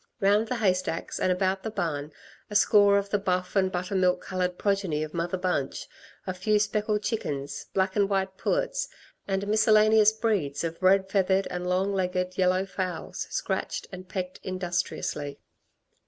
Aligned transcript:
Round 0.19 0.47
the 0.47 0.55
haystacks 0.55 1.19
and 1.19 1.31
about 1.31 1.61
the 1.61 1.69
barn 1.69 2.11
a 2.49 2.55
score 2.55 2.97
of 2.97 3.11
the 3.11 3.19
buff 3.19 3.55
and 3.55 3.71
buttermilk 3.71 4.19
coloured 4.19 4.57
progeny 4.57 5.03
of 5.03 5.13
Mother 5.13 5.37
Bunch, 5.37 5.87
a 6.25 6.33
few 6.33 6.57
speckled 6.57 7.03
chickens, 7.03 7.67
black 7.75 7.95
and 7.95 8.09
white 8.09 8.35
pullets, 8.35 8.89
and 9.27 9.47
miscellaneous 9.47 10.11
breeds 10.11 10.63
of 10.63 10.81
red 10.81 11.07
feathered, 11.07 11.45
and 11.51 11.69
long 11.69 11.93
legged, 11.93 12.35
yellow 12.35 12.65
fowls, 12.65 13.27
scratched 13.29 13.85
and 13.91 14.09
pecked 14.09 14.39
industriously. 14.41 15.37